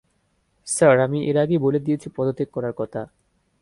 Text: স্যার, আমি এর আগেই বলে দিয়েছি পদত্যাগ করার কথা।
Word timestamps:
স্যার, 0.67 0.95
আমি 0.99 1.19
এর 1.29 1.37
আগেই 1.37 1.63
বলে 1.65 1.79
দিয়েছি 1.79 2.07
পদত্যাগ 2.15 2.49
করার 2.53 2.73
কথা। 2.73 3.01